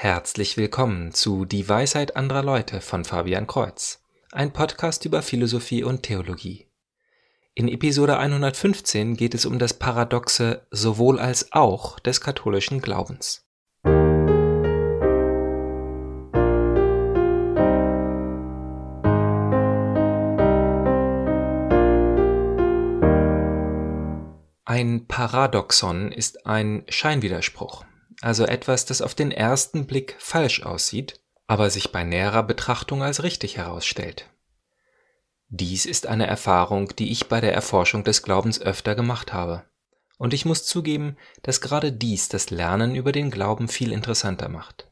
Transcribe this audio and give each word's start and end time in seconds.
Herzlich 0.00 0.56
willkommen 0.56 1.10
zu 1.10 1.44
Die 1.44 1.68
Weisheit 1.68 2.14
anderer 2.14 2.44
Leute 2.44 2.80
von 2.80 3.04
Fabian 3.04 3.48
Kreuz, 3.48 4.00
ein 4.30 4.52
Podcast 4.52 5.04
über 5.04 5.22
Philosophie 5.22 5.82
und 5.82 6.04
Theologie. 6.04 6.68
In 7.56 7.66
Episode 7.66 8.16
115 8.16 9.16
geht 9.16 9.34
es 9.34 9.44
um 9.44 9.58
das 9.58 9.74
Paradoxe 9.74 10.64
sowohl 10.70 11.18
als 11.18 11.50
auch 11.50 11.98
des 11.98 12.20
katholischen 12.20 12.80
Glaubens. 12.80 13.44
Ein 24.64 25.06
Paradoxon 25.08 26.12
ist 26.12 26.46
ein 26.46 26.84
Scheinwiderspruch, 26.88 27.84
also 28.20 28.44
etwas, 28.44 28.84
das 28.84 29.02
auf 29.02 29.14
den 29.14 29.30
ersten 29.30 29.86
Blick 29.86 30.16
falsch 30.18 30.62
aussieht, 30.62 31.20
aber 31.46 31.70
sich 31.70 31.92
bei 31.92 32.04
näherer 32.04 32.42
Betrachtung 32.42 33.02
als 33.02 33.22
richtig 33.22 33.56
herausstellt. 33.56 34.28
Dies 35.48 35.86
ist 35.86 36.06
eine 36.06 36.26
Erfahrung, 36.26 36.94
die 36.96 37.10
ich 37.10 37.28
bei 37.28 37.40
der 37.40 37.54
Erforschung 37.54 38.04
des 38.04 38.22
Glaubens 38.22 38.60
öfter 38.60 38.94
gemacht 38.94 39.32
habe. 39.32 39.64
Und 40.18 40.34
ich 40.34 40.44
muss 40.44 40.66
zugeben, 40.66 41.16
dass 41.42 41.60
gerade 41.60 41.92
dies 41.92 42.28
das 42.28 42.50
Lernen 42.50 42.94
über 42.94 43.12
den 43.12 43.30
Glauben 43.30 43.68
viel 43.68 43.92
interessanter 43.92 44.48
macht. 44.48 44.90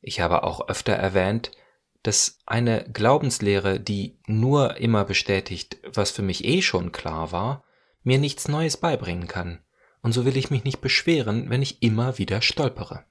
Ich 0.00 0.20
habe 0.20 0.44
auch 0.44 0.68
öfter 0.68 0.94
erwähnt, 0.94 1.50
dass 2.02 2.38
eine 2.46 2.84
Glaubenslehre, 2.92 3.78
die 3.78 4.18
nur 4.26 4.78
immer 4.78 5.04
bestätigt, 5.04 5.78
was 5.92 6.10
für 6.10 6.22
mich 6.22 6.44
eh 6.44 6.62
schon 6.62 6.90
klar 6.90 7.30
war, 7.30 7.64
mir 8.02 8.18
nichts 8.18 8.48
Neues 8.48 8.76
beibringen 8.76 9.28
kann, 9.28 9.60
und 10.02 10.12
so 10.12 10.24
will 10.24 10.36
ich 10.36 10.50
mich 10.50 10.64
nicht 10.64 10.80
beschweren, 10.80 11.48
wenn 11.48 11.62
ich 11.62 11.82
immer 11.82 12.18
wieder 12.18 12.42
stolpere. 12.42 13.04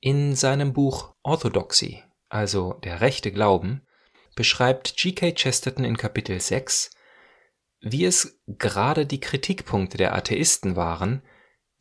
In 0.00 0.34
seinem 0.34 0.72
Buch 0.72 1.14
Orthodoxy, 1.22 2.02
also 2.28 2.74
der 2.84 3.00
rechte 3.00 3.32
Glauben, 3.32 3.86
beschreibt 4.34 4.96
G.K. 4.96 5.32
Chesterton 5.32 5.84
in 5.84 5.96
Kapitel 5.96 6.38
6, 6.40 6.90
wie 7.80 8.04
es 8.04 8.38
gerade 8.46 9.06
die 9.06 9.20
Kritikpunkte 9.20 9.96
der 9.96 10.14
Atheisten 10.14 10.76
waren, 10.76 11.22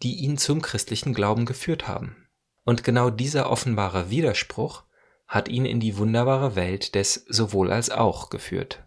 die 0.04 0.16
ihn 0.16 0.38
zum 0.38 0.62
christlichen 0.62 1.14
Glauben 1.14 1.46
geführt 1.46 1.88
haben. 1.88 2.28
Und 2.64 2.84
genau 2.84 3.10
dieser 3.10 3.50
offenbare 3.50 4.10
Widerspruch 4.10 4.84
hat 5.28 5.50
ihn 5.50 5.66
in 5.66 5.80
die 5.80 5.98
wunderbare 5.98 6.56
Welt 6.56 6.96
des 6.96 7.26
sowohl 7.28 7.72
als 7.72 7.90
auch 7.90 8.30
geführt. 8.30 8.85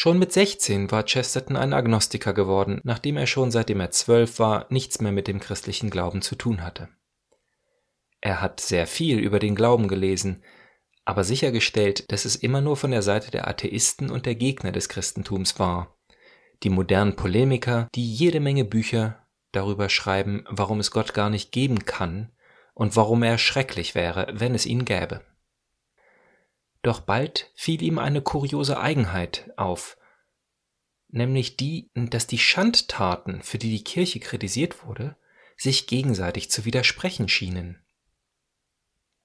Schon 0.00 0.20
mit 0.20 0.32
16 0.32 0.92
war 0.92 1.02
Chesterton 1.02 1.56
ein 1.56 1.72
Agnostiker 1.72 2.32
geworden, 2.32 2.80
nachdem 2.84 3.16
er 3.16 3.26
schon 3.26 3.50
seitdem 3.50 3.80
er 3.80 3.90
zwölf 3.90 4.38
war 4.38 4.66
nichts 4.70 5.00
mehr 5.00 5.10
mit 5.10 5.26
dem 5.26 5.40
christlichen 5.40 5.90
Glauben 5.90 6.22
zu 6.22 6.36
tun 6.36 6.62
hatte. 6.62 6.88
Er 8.20 8.40
hat 8.40 8.60
sehr 8.60 8.86
viel 8.86 9.18
über 9.18 9.40
den 9.40 9.56
Glauben 9.56 9.88
gelesen, 9.88 10.44
aber 11.04 11.24
sichergestellt, 11.24 12.12
dass 12.12 12.26
es 12.26 12.36
immer 12.36 12.60
nur 12.60 12.76
von 12.76 12.92
der 12.92 13.02
Seite 13.02 13.32
der 13.32 13.48
Atheisten 13.48 14.08
und 14.08 14.24
der 14.24 14.36
Gegner 14.36 14.70
des 14.70 14.88
Christentums 14.88 15.58
war. 15.58 15.98
Die 16.62 16.70
modernen 16.70 17.16
Polemiker, 17.16 17.88
die 17.96 18.08
jede 18.08 18.38
Menge 18.38 18.64
Bücher 18.64 19.26
darüber 19.50 19.88
schreiben, 19.88 20.44
warum 20.48 20.78
es 20.78 20.92
Gott 20.92 21.12
gar 21.12 21.28
nicht 21.28 21.50
geben 21.50 21.86
kann 21.86 22.30
und 22.72 22.94
warum 22.94 23.24
er 23.24 23.36
schrecklich 23.36 23.96
wäre, 23.96 24.28
wenn 24.32 24.54
es 24.54 24.64
ihn 24.64 24.84
gäbe. 24.84 25.24
Doch 26.82 27.00
bald 27.00 27.50
fiel 27.54 27.82
ihm 27.82 27.98
eine 27.98 28.22
kuriose 28.22 28.78
Eigenheit 28.78 29.50
auf, 29.56 29.96
nämlich 31.08 31.56
die, 31.56 31.90
dass 31.94 32.26
die 32.26 32.38
Schandtaten, 32.38 33.42
für 33.42 33.58
die 33.58 33.70
die 33.70 33.84
Kirche 33.84 34.20
kritisiert 34.20 34.84
wurde, 34.86 35.16
sich 35.56 35.86
gegenseitig 35.86 36.50
zu 36.50 36.64
widersprechen 36.64 37.28
schienen. 37.28 37.84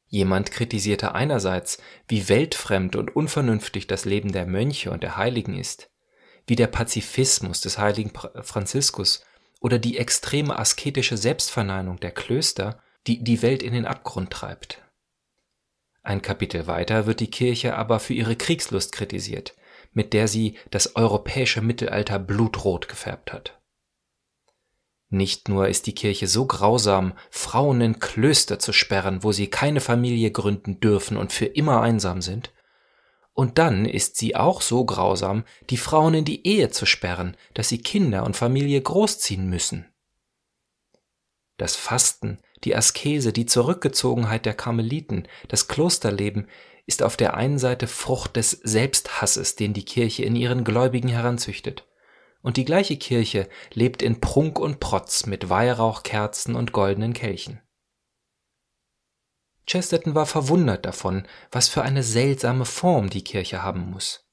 Jemand 0.07 0.51
kritisierte 0.51 1.15
einerseits, 1.15 1.79
wie 2.07 2.29
weltfremd 2.29 2.95
und 2.95 3.15
unvernünftig 3.15 3.87
das 3.87 4.05
Leben 4.05 4.31
der 4.31 4.45
Mönche 4.45 4.91
und 4.91 5.01
der 5.01 5.17
Heiligen 5.17 5.57
ist, 5.57 5.89
wie 6.45 6.55
der 6.55 6.67
Pazifismus 6.67 7.61
des 7.61 7.77
heiligen 7.77 8.11
Franziskus 8.41 9.23
oder 9.59 9.79
die 9.79 9.97
extreme 9.97 10.59
asketische 10.59 11.17
Selbstverneinung 11.17 11.99
der 11.99 12.11
Klöster, 12.11 12.83
die 13.07 13.23
die 13.23 13.41
Welt 13.41 13.63
in 13.63 13.73
den 13.73 13.85
Abgrund 13.85 14.29
treibt. 14.29 14.82
Ein 16.03 16.21
Kapitel 16.21 16.67
weiter 16.67 17.05
wird 17.05 17.21
die 17.21 17.31
Kirche 17.31 17.75
aber 17.75 17.99
für 17.99 18.13
ihre 18.13 18.35
Kriegslust 18.35 18.91
kritisiert, 18.91 19.55
mit 19.93 20.13
der 20.13 20.27
sie 20.27 20.57
das 20.69 20.97
europäische 20.97 21.61
Mittelalter 21.61 22.19
blutrot 22.19 22.89
gefärbt 22.89 23.31
hat. 23.31 23.59
Nicht 25.09 25.47
nur 25.47 25.67
ist 25.67 25.87
die 25.87 25.95
Kirche 25.95 26.27
so 26.27 26.45
grausam, 26.45 27.13
Frauen 27.29 27.79
in 27.79 27.99
Klöster 27.99 28.59
zu 28.59 28.73
sperren, 28.73 29.23
wo 29.23 29.31
sie 29.31 29.47
keine 29.47 29.79
Familie 29.79 30.31
gründen 30.31 30.79
dürfen 30.79 31.17
und 31.17 31.31
für 31.31 31.45
immer 31.45 31.81
einsam 31.81 32.21
sind, 32.21 32.51
und 33.33 33.57
dann 33.57 33.85
ist 33.85 34.17
sie 34.17 34.35
auch 34.35 34.61
so 34.61 34.85
grausam, 34.85 35.43
die 35.69 35.77
Frauen 35.77 36.13
in 36.13 36.25
die 36.25 36.45
Ehe 36.45 36.69
zu 36.69 36.85
sperren, 36.85 37.35
dass 37.53 37.69
sie 37.69 37.79
Kinder 37.79 38.25
und 38.25 38.35
Familie 38.35 38.79
großziehen 38.81 39.49
müssen. 39.49 39.91
Das 41.57 41.75
Fasten, 41.75 42.39
die 42.63 42.75
Askese, 42.75 43.33
die 43.33 43.45
Zurückgezogenheit 43.45 44.45
der 44.45 44.53
Karmeliten, 44.53 45.27
das 45.47 45.67
Klosterleben 45.67 46.47
ist 46.85 47.03
auf 47.03 47.17
der 47.17 47.35
einen 47.35 47.59
Seite 47.59 47.87
Frucht 47.87 48.35
des 48.35 48.51
Selbsthasses, 48.51 49.55
den 49.55 49.73
die 49.73 49.85
Kirche 49.85 50.23
in 50.23 50.35
ihren 50.35 50.63
Gläubigen 50.63 51.07
heranzüchtet. 51.07 51.87
Und 52.41 52.57
die 52.57 52.65
gleiche 52.65 52.97
Kirche 52.97 53.47
lebt 53.73 54.01
in 54.01 54.19
Prunk 54.19 54.59
und 54.59 54.81
Protz 54.81 55.25
mit 55.25 55.49
Weihrauchkerzen 55.49 56.55
und 56.55 56.73
goldenen 56.73 57.13
Kelchen. 57.13 57.61
Chesterton 59.65 60.13
war 60.13 60.25
verwundert 60.25 60.85
davon, 60.85 61.25
was 61.51 61.69
für 61.69 61.83
eine 61.83 62.03
seltsame 62.03 62.65
Form 62.65 63.09
die 63.09 63.23
Kirche 63.23 63.63
haben 63.63 63.89
muss. 63.89 64.29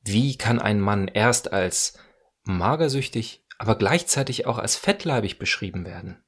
Wie 0.00 0.38
kann 0.38 0.60
ein 0.60 0.80
Mann 0.80 1.08
erst 1.08 1.52
als 1.52 1.98
magersüchtig, 2.44 3.44
aber 3.58 3.76
gleichzeitig 3.76 4.46
auch 4.46 4.58
als 4.58 4.76
fettleibig 4.76 5.40
beschrieben 5.40 5.84
werden? 5.84 6.22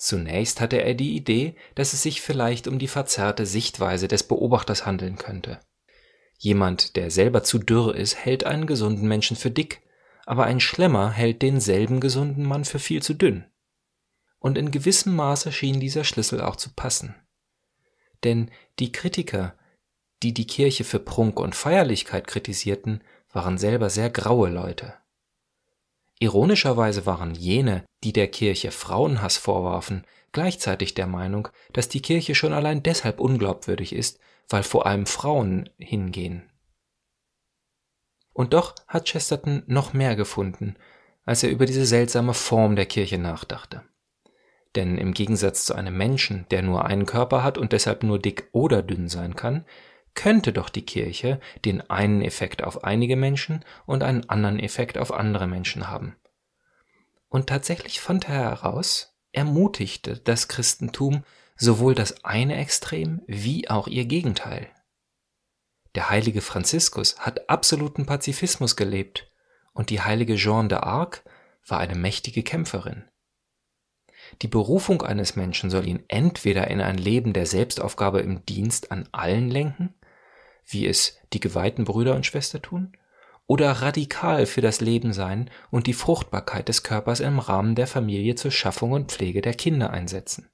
Zunächst 0.00 0.62
hatte 0.62 0.82
er 0.82 0.94
die 0.94 1.14
Idee, 1.14 1.54
dass 1.74 1.92
es 1.92 2.02
sich 2.02 2.22
vielleicht 2.22 2.66
um 2.66 2.78
die 2.78 2.88
verzerrte 2.88 3.44
Sichtweise 3.44 4.08
des 4.08 4.22
Beobachters 4.22 4.86
handeln 4.86 5.16
könnte. 5.16 5.60
Jemand, 6.38 6.96
der 6.96 7.10
selber 7.10 7.42
zu 7.42 7.58
dürr 7.58 7.94
ist, 7.94 8.16
hält 8.16 8.44
einen 8.44 8.64
gesunden 8.64 9.06
Menschen 9.06 9.36
für 9.36 9.50
dick, 9.50 9.82
aber 10.24 10.44
ein 10.44 10.58
Schlemmer 10.58 11.10
hält 11.10 11.42
denselben 11.42 12.00
gesunden 12.00 12.46
Mann 12.46 12.64
für 12.64 12.78
viel 12.78 13.02
zu 13.02 13.12
dünn. 13.12 13.44
Und 14.38 14.56
in 14.56 14.70
gewissem 14.70 15.14
Maße 15.14 15.52
schien 15.52 15.80
dieser 15.80 16.04
Schlüssel 16.04 16.40
auch 16.40 16.56
zu 16.56 16.70
passen. 16.72 17.14
Denn 18.24 18.50
die 18.78 18.92
Kritiker, 18.92 19.54
die 20.22 20.32
die 20.32 20.46
Kirche 20.46 20.84
für 20.84 20.98
Prunk 20.98 21.38
und 21.38 21.54
Feierlichkeit 21.54 22.26
kritisierten, 22.26 23.04
waren 23.34 23.58
selber 23.58 23.90
sehr 23.90 24.08
graue 24.08 24.48
Leute. 24.48 24.94
Ironischerweise 26.20 27.06
waren 27.06 27.34
jene, 27.34 27.84
die 28.04 28.12
der 28.12 28.28
Kirche 28.28 28.70
Frauenhass 28.70 29.38
vorwarfen, 29.38 30.04
gleichzeitig 30.32 30.92
der 30.92 31.06
Meinung, 31.06 31.48
dass 31.72 31.88
die 31.88 32.02
Kirche 32.02 32.34
schon 32.34 32.52
allein 32.52 32.82
deshalb 32.82 33.20
unglaubwürdig 33.20 33.94
ist, 33.94 34.20
weil 34.48 34.62
vor 34.62 34.86
allem 34.86 35.06
Frauen 35.06 35.70
hingehen. 35.78 36.50
Und 38.34 38.52
doch 38.52 38.74
hat 38.86 39.06
Chesterton 39.06 39.62
noch 39.66 39.94
mehr 39.94 40.14
gefunden, 40.14 40.76
als 41.24 41.42
er 41.42 41.50
über 41.50 41.64
diese 41.64 41.86
seltsame 41.86 42.34
Form 42.34 42.76
der 42.76 42.86
Kirche 42.86 43.18
nachdachte. 43.18 43.82
Denn 44.76 44.98
im 44.98 45.14
Gegensatz 45.14 45.64
zu 45.64 45.74
einem 45.74 45.96
Menschen, 45.96 46.46
der 46.50 46.62
nur 46.62 46.84
einen 46.84 47.06
Körper 47.06 47.42
hat 47.42 47.56
und 47.56 47.72
deshalb 47.72 48.02
nur 48.02 48.18
dick 48.18 48.48
oder 48.52 48.82
dünn 48.82 49.08
sein 49.08 49.36
kann, 49.36 49.64
könnte 50.14 50.52
doch 50.52 50.68
die 50.68 50.84
Kirche 50.84 51.40
den 51.64 51.88
einen 51.90 52.22
Effekt 52.22 52.62
auf 52.62 52.84
einige 52.84 53.16
Menschen 53.16 53.64
und 53.86 54.02
einen 54.02 54.28
anderen 54.28 54.58
Effekt 54.58 54.98
auf 54.98 55.12
andere 55.12 55.46
Menschen 55.46 55.88
haben. 55.88 56.16
Und 57.28 57.46
tatsächlich 57.46 58.00
fand 58.00 58.28
er 58.28 58.34
heraus, 58.34 59.16
ermutigte 59.32 60.18
das 60.18 60.48
Christentum 60.48 61.24
sowohl 61.56 61.94
das 61.94 62.24
eine 62.24 62.56
Extrem 62.56 63.22
wie 63.26 63.68
auch 63.68 63.86
ihr 63.86 64.04
Gegenteil. 64.04 64.68
Der 65.94 66.10
heilige 66.10 66.40
Franziskus 66.40 67.18
hat 67.18 67.48
absoluten 67.48 68.06
Pazifismus 68.06 68.76
gelebt 68.76 69.30
und 69.72 69.90
die 69.90 70.00
heilige 70.00 70.36
Jeanne 70.36 70.68
d'Arc 70.68 71.22
war 71.66 71.78
eine 71.78 71.94
mächtige 71.94 72.42
Kämpferin. 72.42 73.04
Die 74.42 74.48
Berufung 74.48 75.02
eines 75.02 75.36
Menschen 75.36 75.70
soll 75.70 75.86
ihn 75.86 76.04
entweder 76.08 76.68
in 76.68 76.80
ein 76.80 76.98
Leben 76.98 77.32
der 77.32 77.46
Selbstaufgabe 77.46 78.20
im 78.20 78.44
Dienst 78.46 78.92
an 78.92 79.08
allen 79.12 79.50
lenken 79.50 79.94
wie 80.72 80.86
es 80.86 81.18
die 81.32 81.40
geweihten 81.40 81.84
Brüder 81.84 82.14
und 82.14 82.26
Schwestern 82.26 82.62
tun, 82.62 82.96
oder 83.46 83.72
radikal 83.72 84.46
für 84.46 84.60
das 84.60 84.80
Leben 84.80 85.12
sein 85.12 85.50
und 85.70 85.88
die 85.88 85.92
Fruchtbarkeit 85.92 86.68
des 86.68 86.84
Körpers 86.84 87.18
im 87.18 87.40
Rahmen 87.40 87.74
der 87.74 87.88
Familie 87.88 88.36
zur 88.36 88.52
Schaffung 88.52 88.92
und 88.92 89.10
Pflege 89.10 89.42
der 89.42 89.54
Kinder 89.54 89.90
einsetzen. 89.90 90.48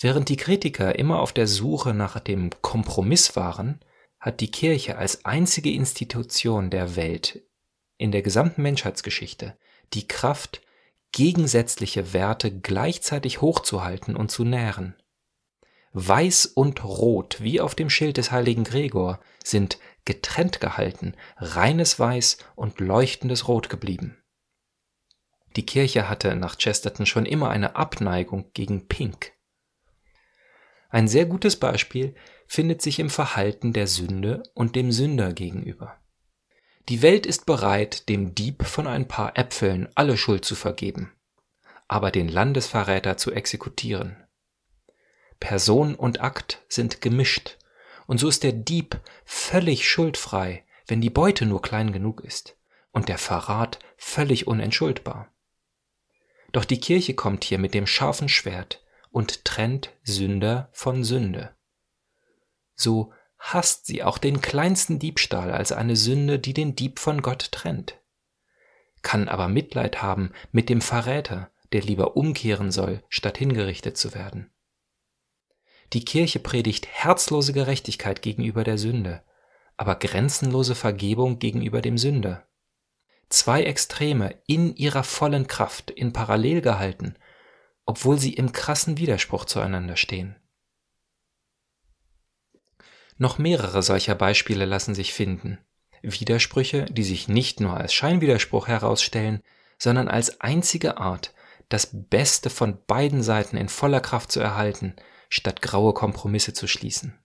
Während 0.00 0.28
die 0.28 0.36
Kritiker 0.36 0.98
immer 0.98 1.20
auf 1.20 1.32
der 1.32 1.46
Suche 1.46 1.94
nach 1.94 2.18
dem 2.18 2.50
Kompromiss 2.60 3.36
waren, 3.36 3.80
hat 4.18 4.40
die 4.40 4.50
Kirche 4.50 4.98
als 4.98 5.24
einzige 5.24 5.70
Institution 5.70 6.70
der 6.70 6.96
Welt 6.96 7.42
in 7.96 8.12
der 8.12 8.22
gesamten 8.22 8.62
Menschheitsgeschichte 8.62 9.56
die 9.94 10.08
Kraft, 10.08 10.60
gegensätzliche 11.12 12.12
Werte 12.12 12.50
gleichzeitig 12.50 13.40
hochzuhalten 13.40 14.16
und 14.16 14.30
zu 14.30 14.44
nähren. 14.44 14.96
Weiß 15.98 16.44
und 16.44 16.84
Rot, 16.84 17.38
wie 17.40 17.58
auf 17.58 17.74
dem 17.74 17.88
Schild 17.88 18.18
des 18.18 18.30
heiligen 18.30 18.64
Gregor, 18.64 19.18
sind 19.42 19.78
getrennt 20.04 20.60
gehalten, 20.60 21.14
reines 21.38 21.98
Weiß 21.98 22.36
und 22.54 22.80
leuchtendes 22.80 23.48
Rot 23.48 23.70
geblieben. 23.70 24.22
Die 25.56 25.64
Kirche 25.64 26.06
hatte 26.06 26.36
nach 26.36 26.58
Chesterton 26.58 27.06
schon 27.06 27.24
immer 27.24 27.48
eine 27.48 27.76
Abneigung 27.76 28.50
gegen 28.52 28.88
Pink. 28.88 29.32
Ein 30.90 31.08
sehr 31.08 31.24
gutes 31.24 31.58
Beispiel 31.58 32.14
findet 32.46 32.82
sich 32.82 32.98
im 32.98 33.08
Verhalten 33.08 33.72
der 33.72 33.86
Sünde 33.86 34.42
und 34.52 34.76
dem 34.76 34.92
Sünder 34.92 35.32
gegenüber. 35.32 35.96
Die 36.90 37.00
Welt 37.00 37.24
ist 37.24 37.46
bereit, 37.46 38.10
dem 38.10 38.34
Dieb 38.34 38.66
von 38.66 38.86
ein 38.86 39.08
paar 39.08 39.38
Äpfeln 39.38 39.88
alle 39.94 40.18
Schuld 40.18 40.44
zu 40.44 40.56
vergeben, 40.56 41.14
aber 41.88 42.10
den 42.10 42.28
Landesverräter 42.28 43.16
zu 43.16 43.32
exekutieren. 43.32 44.25
Person 45.40 45.94
und 45.94 46.20
Akt 46.20 46.62
sind 46.68 47.00
gemischt, 47.00 47.56
und 48.06 48.18
so 48.18 48.28
ist 48.28 48.42
der 48.42 48.52
Dieb 48.52 49.00
völlig 49.24 49.88
schuldfrei, 49.88 50.64
wenn 50.86 51.00
die 51.00 51.10
Beute 51.10 51.46
nur 51.46 51.62
klein 51.62 51.92
genug 51.92 52.22
ist, 52.22 52.56
und 52.92 53.08
der 53.08 53.18
Verrat 53.18 53.78
völlig 53.96 54.46
unentschuldbar. 54.46 55.32
Doch 56.52 56.64
die 56.64 56.80
Kirche 56.80 57.14
kommt 57.14 57.44
hier 57.44 57.58
mit 57.58 57.74
dem 57.74 57.86
scharfen 57.86 58.28
Schwert 58.28 58.82
und 59.10 59.44
trennt 59.44 59.90
Sünder 60.04 60.70
von 60.72 61.04
Sünde. 61.04 61.54
So 62.74 63.12
hasst 63.38 63.86
sie 63.86 64.02
auch 64.02 64.18
den 64.18 64.40
kleinsten 64.40 64.98
Diebstahl 64.98 65.50
als 65.50 65.72
eine 65.72 65.96
Sünde, 65.96 66.38
die 66.38 66.54
den 66.54 66.76
Dieb 66.76 66.98
von 66.98 67.22
Gott 67.22 67.52
trennt, 67.52 67.98
kann 69.02 69.28
aber 69.28 69.48
Mitleid 69.48 70.02
haben 70.02 70.32
mit 70.50 70.68
dem 70.68 70.80
Verräter, 70.80 71.50
der 71.72 71.80
lieber 71.82 72.16
umkehren 72.16 72.72
soll, 72.72 73.04
statt 73.08 73.38
hingerichtet 73.38 73.96
zu 73.96 74.14
werden. 74.14 74.50
Die 75.92 76.04
Kirche 76.04 76.40
predigt 76.40 76.86
herzlose 76.86 77.52
Gerechtigkeit 77.52 78.22
gegenüber 78.22 78.64
der 78.64 78.78
Sünde, 78.78 79.22
aber 79.76 79.96
grenzenlose 79.96 80.74
Vergebung 80.74 81.38
gegenüber 81.38 81.80
dem 81.80 81.98
Sünder. 81.98 82.46
Zwei 83.28 83.64
Extreme 83.64 84.34
in 84.46 84.74
ihrer 84.76 85.02
vollen 85.02 85.46
Kraft 85.46 85.90
in 85.90 86.12
parallel 86.12 86.60
gehalten, 86.60 87.16
obwohl 87.84 88.18
sie 88.18 88.34
im 88.34 88.52
krassen 88.52 88.98
Widerspruch 88.98 89.44
zueinander 89.44 89.96
stehen. 89.96 90.36
Noch 93.18 93.38
mehrere 93.38 93.82
solcher 93.82 94.14
Beispiele 94.14 94.64
lassen 94.64 94.94
sich 94.94 95.14
finden. 95.14 95.58
Widersprüche, 96.02 96.84
die 96.84 97.02
sich 97.02 97.28
nicht 97.28 97.60
nur 97.60 97.76
als 97.76 97.94
Scheinwiderspruch 97.94 98.68
herausstellen, 98.68 99.42
sondern 99.78 100.08
als 100.08 100.40
einzige 100.40 100.98
Art, 100.98 101.34
das 101.68 101.90
Beste 101.92 102.50
von 102.50 102.78
beiden 102.86 103.22
Seiten 103.22 103.56
in 103.56 103.68
voller 103.68 104.00
Kraft 104.00 104.30
zu 104.30 104.40
erhalten, 104.40 104.94
statt 105.28 105.62
graue 105.62 105.94
Kompromisse 105.94 106.52
zu 106.52 106.66
schließen. 106.66 107.18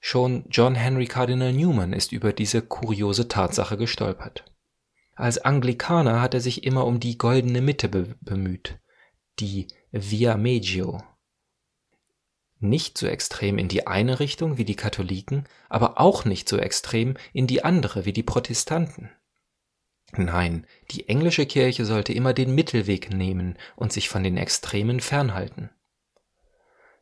Schon 0.00 0.44
John 0.50 0.74
Henry 0.74 1.06
Cardinal 1.06 1.52
Newman 1.52 1.92
ist 1.92 2.12
über 2.12 2.32
diese 2.32 2.60
kuriose 2.60 3.28
Tatsache 3.28 3.76
gestolpert. 3.76 4.44
Als 5.14 5.38
Anglikaner 5.38 6.20
hat 6.20 6.34
er 6.34 6.40
sich 6.40 6.64
immer 6.64 6.86
um 6.86 6.98
die 6.98 7.18
goldene 7.18 7.60
Mitte 7.60 7.88
be 7.88 8.16
bemüht, 8.20 8.80
die 9.38 9.68
Via 9.92 10.36
Medio, 10.36 11.02
nicht 12.62 12.96
so 12.96 13.08
extrem 13.08 13.58
in 13.58 13.68
die 13.68 13.86
eine 13.86 14.20
Richtung 14.20 14.56
wie 14.56 14.64
die 14.64 14.76
Katholiken, 14.76 15.48
aber 15.68 16.00
auch 16.00 16.24
nicht 16.24 16.48
so 16.48 16.58
extrem 16.58 17.16
in 17.32 17.46
die 17.46 17.64
andere 17.64 18.04
wie 18.04 18.12
die 18.12 18.22
Protestanten. 18.22 19.10
Nein, 20.16 20.66
die 20.90 21.08
englische 21.08 21.46
Kirche 21.46 21.86
sollte 21.86 22.12
immer 22.12 22.34
den 22.34 22.54
Mittelweg 22.54 23.12
nehmen 23.12 23.56
und 23.76 23.92
sich 23.92 24.08
von 24.08 24.22
den 24.22 24.36
Extremen 24.36 25.00
fernhalten. 25.00 25.70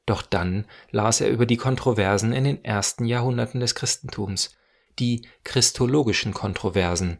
Doch 0.07 0.23
dann 0.23 0.65
las 0.91 1.21
er 1.21 1.29
über 1.29 1.47
die 1.47 1.57
Kontroversen 1.57 2.33
in 2.33 2.45
den 2.45 2.65
ersten 2.65 3.05
Jahrhunderten 3.05 3.61
des 3.61 3.75
Christentums, 3.75 4.57
die 4.99 5.27
christologischen 5.45 6.35
Kontroversen, 6.35 7.19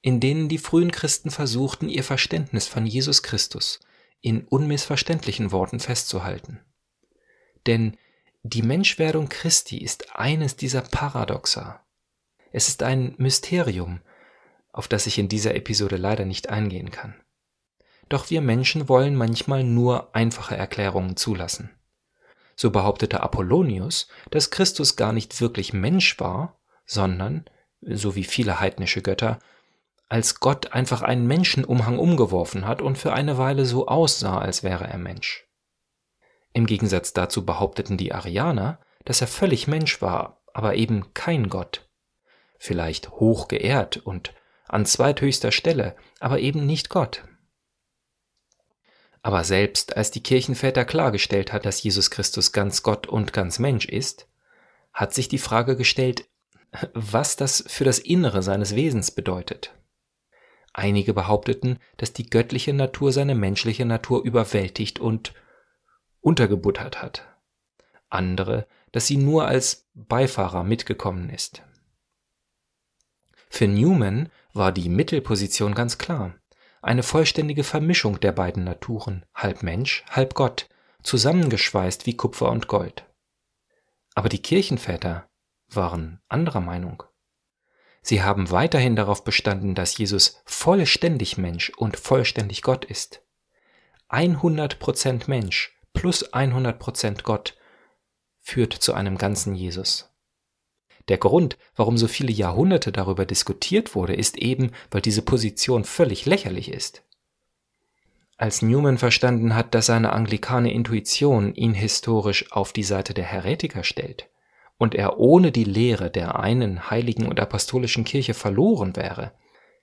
in 0.00 0.20
denen 0.20 0.48
die 0.48 0.58
frühen 0.58 0.90
Christen 0.90 1.30
versuchten, 1.30 1.88
ihr 1.88 2.04
Verständnis 2.04 2.66
von 2.66 2.86
Jesus 2.86 3.22
Christus 3.22 3.80
in 4.20 4.44
unmissverständlichen 4.44 5.50
Worten 5.50 5.80
festzuhalten. 5.80 6.60
Denn 7.66 7.96
die 8.44 8.62
Menschwerdung 8.62 9.28
Christi 9.28 9.78
ist 9.78 10.16
eines 10.16 10.56
dieser 10.56 10.82
Paradoxa. 10.82 11.84
Es 12.52 12.68
ist 12.68 12.82
ein 12.82 13.14
Mysterium, 13.18 14.00
auf 14.72 14.88
das 14.88 15.06
ich 15.06 15.18
in 15.18 15.28
dieser 15.28 15.54
Episode 15.54 15.96
leider 15.96 16.24
nicht 16.24 16.50
eingehen 16.50 16.90
kann. 16.90 17.14
Doch 18.08 18.30
wir 18.30 18.40
Menschen 18.40 18.88
wollen 18.88 19.14
manchmal 19.14 19.64
nur 19.64 20.14
einfache 20.14 20.56
Erklärungen 20.56 21.16
zulassen. 21.16 21.70
So 22.56 22.70
behauptete 22.70 23.22
Apollonius, 23.22 24.08
dass 24.30 24.50
Christus 24.50 24.96
gar 24.96 25.12
nicht 25.12 25.40
wirklich 25.40 25.72
Mensch 25.72 26.18
war, 26.20 26.60
sondern, 26.84 27.44
so 27.80 28.14
wie 28.14 28.24
viele 28.24 28.60
heidnische 28.60 29.02
Götter, 29.02 29.38
als 30.08 30.40
Gott 30.40 30.72
einfach 30.72 31.00
einen 31.00 31.26
Menschenumhang 31.26 31.98
umgeworfen 31.98 32.66
hat 32.66 32.82
und 32.82 32.98
für 32.98 33.14
eine 33.14 33.38
Weile 33.38 33.64
so 33.64 33.88
aussah, 33.88 34.38
als 34.38 34.62
wäre 34.62 34.86
er 34.86 34.98
Mensch. 34.98 35.48
Im 36.52 36.66
Gegensatz 36.66 37.14
dazu 37.14 37.46
behaupteten 37.46 37.96
die 37.96 38.12
Arianer, 38.12 38.78
dass 39.06 39.22
er 39.22 39.26
völlig 39.26 39.68
Mensch 39.68 40.02
war, 40.02 40.42
aber 40.52 40.74
eben 40.74 41.14
kein 41.14 41.48
Gott. 41.48 41.88
Vielleicht 42.58 43.10
hoch 43.12 43.48
geehrt 43.48 43.96
und 43.96 44.34
an 44.72 44.86
zweithöchster 44.86 45.52
Stelle, 45.52 45.94
aber 46.18 46.40
eben 46.40 46.66
nicht 46.66 46.88
Gott. 46.88 47.24
Aber 49.22 49.44
selbst 49.44 49.96
als 49.96 50.10
die 50.10 50.22
Kirchenväter 50.22 50.84
klargestellt 50.84 51.52
hat, 51.52 51.64
dass 51.66 51.82
Jesus 51.82 52.10
Christus 52.10 52.52
ganz 52.52 52.82
Gott 52.82 53.06
und 53.06 53.32
ganz 53.32 53.58
Mensch 53.58 53.86
ist, 53.86 54.28
hat 54.92 55.14
sich 55.14 55.28
die 55.28 55.38
Frage 55.38 55.76
gestellt, 55.76 56.28
was 56.94 57.36
das 57.36 57.62
für 57.66 57.84
das 57.84 57.98
Innere 57.98 58.42
seines 58.42 58.74
Wesens 58.74 59.10
bedeutet. 59.10 59.74
Einige 60.72 61.12
behaupteten, 61.12 61.78
dass 61.98 62.14
die 62.14 62.28
göttliche 62.28 62.72
Natur 62.72 63.12
seine 63.12 63.34
menschliche 63.34 63.84
Natur 63.84 64.24
überwältigt 64.24 64.98
und 64.98 65.34
untergebuttert 66.20 67.02
hat. 67.02 67.28
Andere, 68.08 68.66
dass 68.90 69.06
sie 69.06 69.18
nur 69.18 69.46
als 69.46 69.86
Beifahrer 69.92 70.64
mitgekommen 70.64 71.28
ist. 71.28 71.62
Für 73.54 73.68
Newman 73.68 74.30
war 74.54 74.72
die 74.72 74.88
Mittelposition 74.88 75.74
ganz 75.74 75.98
klar. 75.98 76.34
Eine 76.80 77.02
vollständige 77.02 77.64
Vermischung 77.64 78.18
der 78.18 78.32
beiden 78.32 78.64
Naturen, 78.64 79.26
halb 79.34 79.62
Mensch, 79.62 80.04
halb 80.08 80.32
Gott, 80.32 80.70
zusammengeschweißt 81.02 82.06
wie 82.06 82.16
Kupfer 82.16 82.50
und 82.50 82.66
Gold. 82.66 83.04
Aber 84.14 84.30
die 84.30 84.40
Kirchenväter 84.40 85.28
waren 85.68 86.22
anderer 86.30 86.62
Meinung. 86.62 87.02
Sie 88.00 88.22
haben 88.22 88.50
weiterhin 88.50 88.96
darauf 88.96 89.22
bestanden, 89.22 89.74
dass 89.74 89.98
Jesus 89.98 90.40
vollständig 90.46 91.36
Mensch 91.36 91.68
und 91.76 91.98
vollständig 91.98 92.62
Gott 92.62 92.86
ist. 92.86 93.22
100% 94.08 95.24
Mensch 95.26 95.78
plus 95.92 96.32
100% 96.32 97.22
Gott 97.22 97.54
führt 98.40 98.72
zu 98.72 98.94
einem 98.94 99.18
ganzen 99.18 99.54
Jesus. 99.54 100.11
Der 101.08 101.18
Grund, 101.18 101.58
warum 101.74 101.98
so 101.98 102.06
viele 102.06 102.32
Jahrhunderte 102.32 102.92
darüber 102.92 103.26
diskutiert 103.26 103.94
wurde, 103.94 104.14
ist 104.14 104.38
eben, 104.38 104.70
weil 104.90 105.00
diese 105.00 105.22
Position 105.22 105.84
völlig 105.84 106.26
lächerlich 106.26 106.70
ist. 106.70 107.02
Als 108.36 108.62
Newman 108.62 108.98
verstanden 108.98 109.54
hat, 109.54 109.74
dass 109.74 109.86
seine 109.86 110.12
anglikane 110.12 110.72
Intuition 110.72 111.54
ihn 111.54 111.74
historisch 111.74 112.50
auf 112.52 112.72
die 112.72 112.82
Seite 112.82 113.14
der 113.14 113.24
Heretiker 113.24 113.84
stellt 113.84 114.28
und 114.78 114.94
er 114.96 115.18
ohne 115.18 115.52
die 115.52 115.64
Lehre 115.64 116.10
der 116.10 116.40
einen 116.40 116.90
heiligen 116.90 117.28
und 117.28 117.38
apostolischen 117.38 118.04
Kirche 118.04 118.34
verloren 118.34 118.96
wäre, 118.96 119.32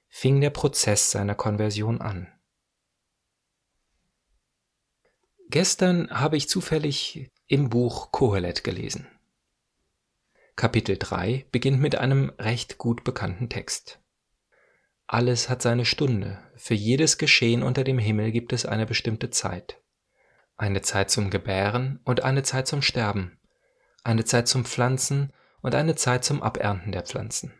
fing 0.10 0.42
der 0.42 0.50
Prozess 0.50 1.12
seiner 1.12 1.36
Konversion 1.36 2.02
an. 2.02 2.28
Gestern 5.50 6.10
habe 6.12 6.38
ich 6.38 6.50
zufällig 6.50 7.32
im 7.48 7.70
Buch 7.70 8.12
Kohelet 8.12 8.64
gelesen. 8.64 9.08
Kapitel 10.60 10.98
3 10.98 11.46
beginnt 11.54 11.80
mit 11.80 11.96
einem 11.96 12.34
recht 12.38 12.78
gut 12.78 13.06
bekannten 13.06 13.48
Text. 13.48 14.01
Alles 15.08 15.48
hat 15.48 15.62
seine 15.62 15.86
Stunde, 15.86 16.44
für 16.58 16.74
jedes 16.74 17.18
Geschehen 17.18 17.63
unter 17.63 17.86
dem 17.86 17.98
Himmel 17.98 18.34
gibt 18.34 18.51
es 18.51 18.66
eine 18.66 18.86
bestimmte 18.86 19.30
Zeit. 19.30 19.82
Eine 20.58 20.82
Zeit 20.82 21.12
zum 21.12 21.30
Gebären 21.30 22.01
und 22.04 22.25
eine 22.25 22.44
Zeit 22.44 22.68
zum 22.68 22.82
Sterben, 22.82 23.39
eine 24.04 24.25
Zeit 24.25 24.50
zum 24.50 24.66
Pflanzen 24.66 25.32
und 25.62 25.75
eine 25.75 25.96
Zeit 25.96 26.25
zum 26.25 26.44
Abernten 26.44 26.92
der 26.92 27.04
Pflanzen. 27.04 27.54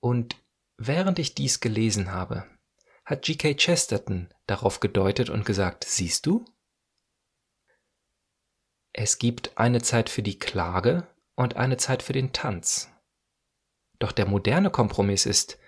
Und 0.00 0.36
während 0.78 1.18
ich 1.18 1.34
dies 1.34 1.60
gelesen 1.60 2.10
habe, 2.10 2.46
hat 3.04 3.20
G.K. 3.20 3.52
Chesterton 3.56 4.32
darauf 4.46 4.80
gedeutet 4.80 5.28
und 5.28 5.44
gesagt, 5.44 5.84
siehst 5.84 6.24
du? 6.24 6.46
Es 8.94 9.18
gibt 9.18 9.58
eine 9.58 9.82
Zeit 9.82 10.08
für 10.08 10.22
die 10.22 10.38
Klage 10.38 11.06
und 11.36 11.56
eine 11.56 11.76
Zeit 11.76 12.02
für 12.02 12.12
den 12.12 12.32
Tanz. 12.32 12.90
Doch 13.98 14.12
der 14.12 14.26
moderne 14.26 14.70
Kompromiss 14.70 15.26
ist, 15.26 15.58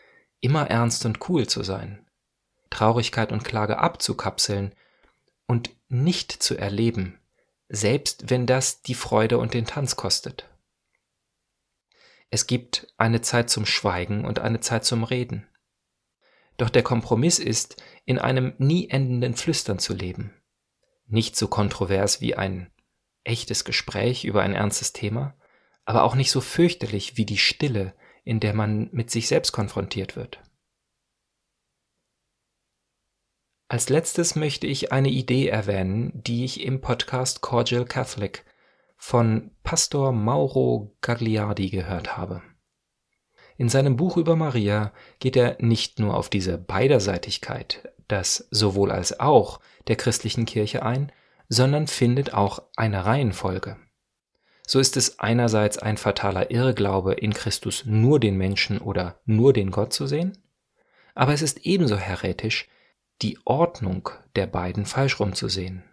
immer 0.40 0.70
ernst 0.70 1.04
und 1.06 1.28
cool 1.28 1.46
zu 1.46 1.62
sein, 1.62 2.06
Traurigkeit 2.70 3.32
und 3.32 3.44
Klage 3.44 3.78
abzukapseln 3.78 4.74
und 5.46 5.70
nicht 5.88 6.32
zu 6.32 6.56
erleben, 6.56 7.18
selbst 7.68 8.30
wenn 8.30 8.46
das 8.46 8.82
die 8.82 8.94
Freude 8.94 9.38
und 9.38 9.54
den 9.54 9.66
Tanz 9.66 9.96
kostet. 9.96 10.48
Es 12.30 12.46
gibt 12.46 12.92
eine 12.96 13.20
Zeit 13.20 13.50
zum 13.50 13.66
Schweigen 13.66 14.24
und 14.24 14.40
eine 14.40 14.60
Zeit 14.60 14.84
zum 14.84 15.04
Reden. 15.04 15.46
Doch 16.56 16.70
der 16.70 16.82
Kompromiss 16.82 17.38
ist, 17.38 17.82
in 18.04 18.18
einem 18.18 18.54
nie 18.58 18.88
endenden 18.88 19.34
Flüstern 19.34 19.78
zu 19.78 19.94
leben. 19.94 20.34
Nicht 21.06 21.36
so 21.36 21.48
kontrovers 21.48 22.20
wie 22.20 22.34
ein 22.34 22.70
echtes 23.24 23.64
Gespräch 23.64 24.24
über 24.24 24.42
ein 24.42 24.54
ernstes 24.54 24.92
Thema, 24.92 25.36
aber 25.86 26.02
auch 26.04 26.14
nicht 26.14 26.30
so 26.30 26.42
fürchterlich 26.42 27.16
wie 27.16 27.24
die 27.24 27.38
Stille, 27.38 27.94
in 28.24 28.40
der 28.40 28.52
man 28.52 28.90
mit 28.92 29.10
sich 29.10 29.28
selbst 29.28 29.52
konfrontiert 29.52 30.16
wird. 30.16 30.42
Als 33.68 33.88
letztes 33.88 34.36
möchte 34.36 34.66
ich 34.66 34.92
eine 34.92 35.08
Idee 35.08 35.48
erwähnen, 35.48 36.12
die 36.14 36.44
ich 36.44 36.62
im 36.64 36.80
Podcast 36.80 37.40
Cordial 37.40 37.84
Catholic 37.84 38.44
von 38.96 39.50
Pastor 39.62 40.12
Mauro 40.12 40.96
Gagliardi 41.00 41.70
gehört 41.70 42.16
habe. 42.16 42.42
In 43.56 43.68
seinem 43.68 43.96
Buch 43.96 44.16
über 44.16 44.36
Maria 44.36 44.92
geht 45.18 45.36
er 45.36 45.56
nicht 45.60 45.98
nur 45.98 46.16
auf 46.16 46.28
diese 46.28 46.58
Beiderseitigkeit, 46.58 47.92
das 48.06 48.48
sowohl 48.50 48.90
als 48.90 49.18
auch 49.18 49.60
der 49.88 49.96
christlichen 49.96 50.46
Kirche 50.46 50.84
ein, 50.84 51.10
sondern 51.48 51.86
findet 51.86 52.34
auch 52.34 52.62
eine 52.76 53.04
Reihenfolge. 53.04 53.76
So 54.66 54.80
ist 54.80 54.96
es 54.96 55.20
einerseits 55.20 55.78
ein 55.78 55.96
fataler 55.96 56.50
Irrglaube, 56.50 57.14
in 57.14 57.32
Christus 57.32 57.84
nur 57.86 58.18
den 58.18 58.36
Menschen 58.36 58.78
oder 58.78 59.20
nur 59.24 59.52
den 59.52 59.70
Gott 59.70 59.92
zu 59.92 60.06
sehen, 60.06 60.36
aber 61.14 61.32
es 61.32 61.40
ist 61.40 61.64
ebenso 61.64 61.96
heretisch, 61.96 62.68
die 63.22 63.38
Ordnung 63.44 64.10
der 64.34 64.46
beiden 64.46 64.84
falsch 64.84 65.20
rumzusehen. 65.20 65.84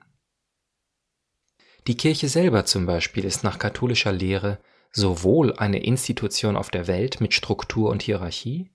Die 1.88 1.96
Kirche 1.96 2.30
selber 2.30 2.66
zum 2.66 2.86
Beispiel 2.86 3.26
ist 3.26 3.44
nach 3.44 3.60
katholischer 3.60 4.12
Lehre 4.12 4.60
sowohl 4.92 5.54
eine 5.54 5.84
Institution 5.84 6.56
auf 6.56 6.70
der 6.70 6.88
Welt 6.88 7.22
mit 7.22 7.34
Struktur 7.34 7.90
und 7.90 8.02
Hierarchie, 8.02 8.72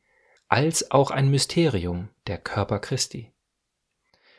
als 0.48 0.90
auch 0.90 1.10
ein 1.10 1.30
Mysterium, 1.30 2.08
der 2.26 2.38
Körper 2.38 2.78
Christi. 2.78 3.32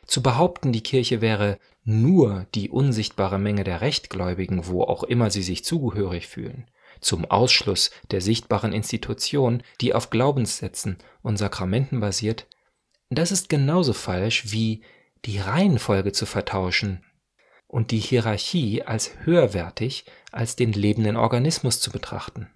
Zu 0.09 0.23
behaupten, 0.23 0.73
die 0.73 0.81
Kirche 0.81 1.21
wäre 1.21 1.59
nur 1.83 2.47
die 2.55 2.71
unsichtbare 2.71 3.37
Menge 3.37 3.63
der 3.63 3.81
Rechtgläubigen, 3.81 4.65
wo 4.65 4.81
auch 4.81 5.03
immer 5.03 5.29
sie 5.29 5.43
sich 5.43 5.63
zugehörig 5.63 6.27
fühlen, 6.27 6.65
zum 6.99 7.25
Ausschluss 7.25 7.91
der 8.09 8.19
sichtbaren 8.19 8.73
Institution, 8.73 9.61
die 9.81 9.93
auf 9.93 10.09
Glaubenssätzen 10.09 10.97
und 11.21 11.37
Sakramenten 11.37 11.99
basiert, 11.99 12.47
das 13.11 13.31
ist 13.31 13.49
genauso 13.49 13.93
falsch 13.93 14.51
wie 14.51 14.81
die 15.25 15.37
Reihenfolge 15.37 16.11
zu 16.11 16.25
vertauschen 16.25 17.05
und 17.67 17.91
die 17.91 17.99
Hierarchie 17.99 18.81
als 18.81 19.11
höherwertig 19.25 20.05
als 20.31 20.55
den 20.55 20.73
lebenden 20.73 21.17
Organismus 21.17 21.81
zu 21.81 21.91
betrachten. 21.91 22.49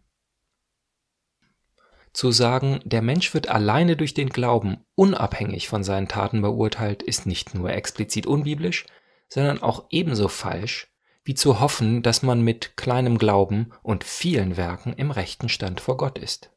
Zu 2.13 2.31
sagen, 2.31 2.79
der 2.85 3.01
Mensch 3.01 3.33
wird 3.33 3.49
alleine 3.49 3.97
durch 3.97 4.13
den 4.13 4.29
Glauben 4.29 4.85
unabhängig 4.95 5.67
von 5.67 5.83
seinen 5.83 6.07
Taten 6.07 6.41
beurteilt, 6.41 7.01
ist 7.01 7.25
nicht 7.25 7.55
nur 7.55 7.71
explizit 7.71 8.27
unbiblisch, 8.27 8.85
sondern 9.29 9.61
auch 9.63 9.85
ebenso 9.89 10.27
falsch, 10.27 10.93
wie 11.25 11.33
zu 11.33 11.59
hoffen, 11.59 12.03
dass 12.03 12.21
man 12.21 12.41
mit 12.41 12.77
kleinem 12.77 13.17
Glauben 13.17 13.71
und 13.81 14.03
vielen 14.03 14.57
Werken 14.57 14.93
im 14.93 15.09
rechten 15.09 15.49
Stand 15.49 15.81
vor 15.81 15.97
Gott 15.97 16.19
ist. 16.19 16.51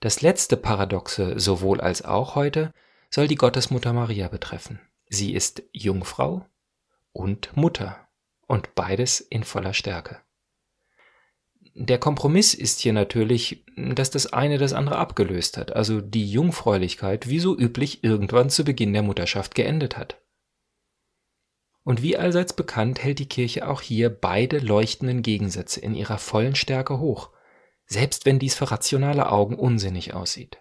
Das 0.00 0.20
letzte 0.20 0.56
Paradoxe 0.56 1.38
sowohl 1.38 1.80
als 1.80 2.02
auch 2.02 2.34
heute 2.34 2.74
soll 3.10 3.26
die 3.26 3.36
Gottesmutter 3.36 3.92
Maria 3.92 4.28
betreffen. 4.28 4.80
Sie 5.08 5.34
ist 5.34 5.62
Jungfrau 5.72 6.46
und 7.12 7.56
Mutter 7.56 8.08
und 8.46 8.74
beides 8.74 9.20
in 9.20 9.44
voller 9.44 9.74
Stärke. 9.74 10.20
Der 11.74 11.98
Kompromiss 11.98 12.52
ist 12.52 12.80
hier 12.80 12.92
natürlich, 12.92 13.64
dass 13.76 14.10
das 14.10 14.32
eine 14.32 14.58
das 14.58 14.72
andere 14.72 14.96
abgelöst 14.96 15.56
hat, 15.56 15.74
also 15.74 16.00
die 16.00 16.28
Jungfräulichkeit 16.28 17.28
wie 17.28 17.38
so 17.38 17.56
üblich 17.56 18.02
irgendwann 18.02 18.50
zu 18.50 18.64
Beginn 18.64 18.92
der 18.92 19.02
Mutterschaft 19.02 19.54
geendet 19.54 19.96
hat. 19.96 20.20
Und 21.84 22.02
wie 22.02 22.16
allseits 22.16 22.52
bekannt 22.52 23.02
hält 23.02 23.20
die 23.20 23.28
Kirche 23.28 23.68
auch 23.68 23.80
hier 23.80 24.10
beide 24.10 24.58
leuchtenden 24.58 25.22
Gegensätze 25.22 25.80
in 25.80 25.94
ihrer 25.94 26.18
vollen 26.18 26.54
Stärke 26.54 26.98
hoch, 26.98 27.30
selbst 27.86 28.26
wenn 28.26 28.38
dies 28.38 28.54
für 28.54 28.70
rationale 28.70 29.30
Augen 29.30 29.54
unsinnig 29.54 30.12
aussieht. 30.12 30.58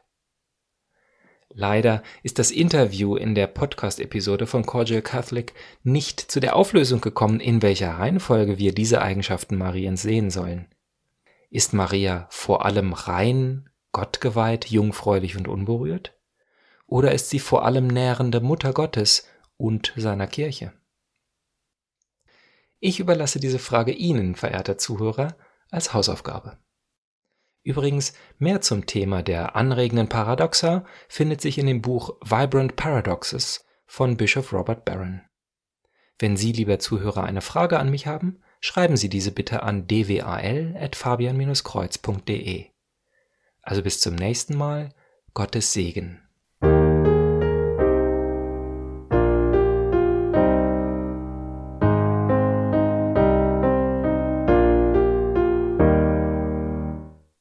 Leider 1.51 2.03
ist 2.21 2.37
das 2.37 2.51
Interview 2.51 3.15
in 3.15 3.33
der 3.33 3.47
Podcast-Episode 3.47 4.45
von 4.45 4.65
Cordial 4.65 5.01
Catholic 5.01 5.53
nicht 5.83 6.19
zu 6.19 6.39
der 6.39 6.55
Auflösung 6.55 7.01
gekommen, 7.01 7.39
in 7.39 7.63
welcher 7.63 7.97
Reihenfolge 7.97 8.59
wir 8.59 8.73
diese 8.73 9.01
Eigenschaften 9.01 9.57
Mariens 9.57 10.03
sehen 10.03 10.29
sollen. 10.29 10.67
Ist 11.50 11.74
Maria 11.74 12.27
vor 12.29 12.65
allem 12.65 12.94
rein, 12.94 13.70
gottgeweiht, 13.91 14.65
jungfräulich 14.65 15.36
und 15.36 15.48
unberührt? 15.48 16.15
Oder 16.86 17.12
ist 17.12 17.29
sie 17.29 17.39
vor 17.39 17.65
allem 17.65 17.88
nährende 17.88 18.39
Mutter 18.39 18.74
Gottes 18.74 19.27
und 19.58 19.94
seiner 19.96 20.27
Kirche? 20.27 20.74
Ich 22.79 23.00
überlasse 23.00 23.39
diese 23.39 23.60
Frage 23.60 23.91
Ihnen, 23.91 24.36
verehrter 24.36 24.77
Zuhörer, 24.77 25.36
als 25.70 25.94
Hausaufgabe. 25.94 26.58
Übrigens, 27.63 28.13
mehr 28.38 28.62
zum 28.62 28.86
Thema 28.86 29.22
der 29.22 29.56
anregenden 29.56 30.08
Paradoxa 30.08 30.86
findet 31.08 31.41
sich 31.41 31.58
in 31.58 31.68
dem 31.68 31.82
Buch 31.82 32.18
Vibrant 32.22 32.75
Paradoxes 32.75 33.65
von 33.86 34.18
Bischof 34.18 34.53
Robert 34.53 34.86
Barron. 34.86 35.22
Wenn 36.20 36.38
Sie, 36.38 36.51
lieber 36.51 36.79
Zuhörer, 36.79 37.24
eine 37.24 37.41
Frage 37.41 37.79
an 37.79 37.91
mich 37.91 38.08
haben, 38.08 38.41
schreiben 38.59 38.97
Sie 38.97 39.09
diese 39.09 39.31
bitte 39.31 39.63
an 39.63 39.87
dwal.fabian-kreuz.de. 39.87 42.65
Also 43.61 43.81
bis 43.81 44.01
zum 44.01 44.15
nächsten 44.15 44.55
Mal, 44.55 44.93
Gottes 45.33 45.73
Segen. 45.73 46.28